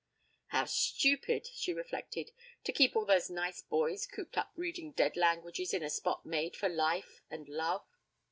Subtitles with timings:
[0.47, 2.31] 'How stupid,' she reflected,
[2.63, 6.55] 'to keep all those nice boys cooped up reading dead languages in a spot made
[6.55, 7.85] for life and love.'